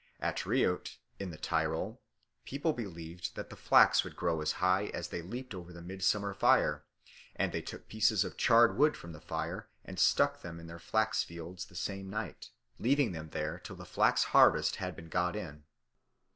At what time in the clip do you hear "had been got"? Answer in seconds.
14.77-15.35